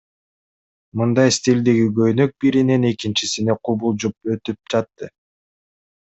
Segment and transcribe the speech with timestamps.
[0.99, 5.11] Мындай стилдеги көйнөк биринен экинчисине кубулжуп өтүп жатты.